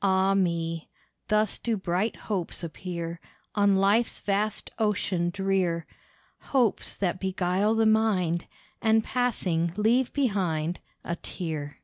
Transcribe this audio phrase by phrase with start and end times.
[0.00, 0.34] Ah!
[0.34, 0.88] me.
[1.26, 3.18] Thus do bright hopes appear
[3.56, 5.88] On life's vast ocean drear;
[6.38, 8.46] Hopes that beguile the mind,
[8.80, 11.78] And passing leave behind A tear.